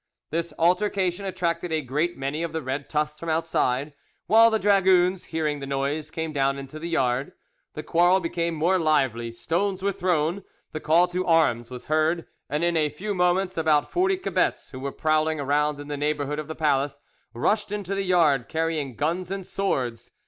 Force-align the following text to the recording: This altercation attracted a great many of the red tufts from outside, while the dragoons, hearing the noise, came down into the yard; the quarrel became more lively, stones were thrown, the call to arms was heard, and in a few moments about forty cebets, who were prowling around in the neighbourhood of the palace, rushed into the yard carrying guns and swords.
This 0.31 0.51
altercation 0.57 1.25
attracted 1.25 1.71
a 1.71 1.83
great 1.83 2.17
many 2.17 2.41
of 2.41 2.53
the 2.53 2.63
red 2.63 2.89
tufts 2.89 3.19
from 3.19 3.29
outside, 3.29 3.93
while 4.25 4.49
the 4.49 4.57
dragoons, 4.57 5.25
hearing 5.25 5.59
the 5.59 5.67
noise, 5.67 6.09
came 6.09 6.33
down 6.33 6.57
into 6.57 6.79
the 6.79 6.89
yard; 6.89 7.33
the 7.75 7.83
quarrel 7.83 8.19
became 8.19 8.55
more 8.55 8.79
lively, 8.79 9.29
stones 9.29 9.83
were 9.83 9.91
thrown, 9.91 10.43
the 10.71 10.79
call 10.79 11.07
to 11.09 11.23
arms 11.27 11.69
was 11.69 11.85
heard, 11.85 12.25
and 12.49 12.63
in 12.63 12.75
a 12.75 12.89
few 12.89 13.13
moments 13.13 13.59
about 13.59 13.91
forty 13.91 14.17
cebets, 14.19 14.71
who 14.71 14.79
were 14.79 14.91
prowling 14.91 15.39
around 15.39 15.79
in 15.79 15.87
the 15.87 15.97
neighbourhood 15.97 16.39
of 16.39 16.47
the 16.47 16.55
palace, 16.55 16.99
rushed 17.35 17.71
into 17.71 17.93
the 17.93 18.01
yard 18.01 18.49
carrying 18.49 18.95
guns 18.95 19.29
and 19.29 19.45
swords. 19.45 20.09